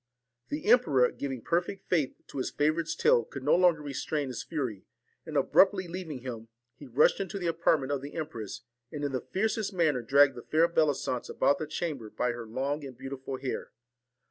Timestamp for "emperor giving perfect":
0.65-1.87